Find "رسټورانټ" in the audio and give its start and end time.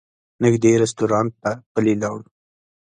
0.81-1.31